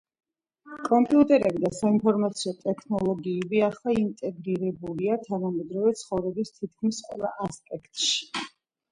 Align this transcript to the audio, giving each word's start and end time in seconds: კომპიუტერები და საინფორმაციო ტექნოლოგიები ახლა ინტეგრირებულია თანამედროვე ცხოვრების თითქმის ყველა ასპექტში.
კომპიუტერები 0.85 1.59
და 1.63 1.69
საინფორმაციო 1.79 2.53
ტექნოლოგიები 2.63 3.61
ახლა 3.67 3.93
ინტეგრირებულია 4.03 5.17
თანამედროვე 5.27 5.93
ცხოვრების 6.01 6.51
თითქმის 6.57 7.03
ყველა 7.09 7.31
ასპექტში. 7.49 8.19